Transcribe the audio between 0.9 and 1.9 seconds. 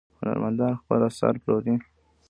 اثار پلوري.